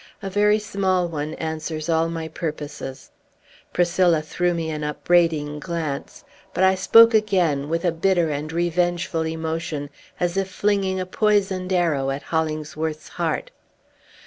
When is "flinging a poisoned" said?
10.49-11.71